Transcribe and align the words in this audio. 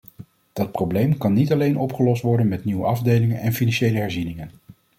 Dat 0.53 0.71
probleem 0.71 1.17
kan 1.17 1.33
niet 1.33 1.51
alleen 1.51 1.77
opgelost 1.77 2.21
worden 2.21 2.47
met 2.47 2.65
nieuwe 2.65 2.85
afdelingen 2.85 3.39
en 3.39 3.53
financiële 3.53 3.97
herzieningen. 3.99 4.51